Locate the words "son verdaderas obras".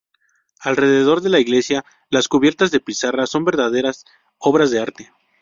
3.27-4.71